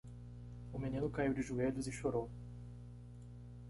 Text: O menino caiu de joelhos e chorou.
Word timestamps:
O 0.73 0.79
menino 0.79 1.11
caiu 1.11 1.31
de 1.31 1.43
joelhos 1.43 1.85
e 1.85 1.91
chorou. 1.91 2.27